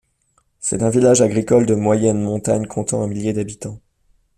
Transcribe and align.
C'est 0.57 0.81
un 0.81 0.89
village 0.89 1.21
agricole 1.21 1.67
de 1.67 1.75
moyenne 1.75 2.23
montagne 2.23 2.65
comptant 2.65 3.03
un 3.03 3.07
millier 3.07 3.33
d'habitants. 3.33 3.79